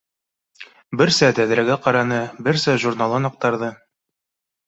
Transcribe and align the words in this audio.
Берсә 1.01 1.27
тәҙрәгә 1.39 1.75
ҡараны, 1.87 2.17
берсә 2.47 2.77
журналын 2.87 3.31
аҡтарҙы. 3.33 3.69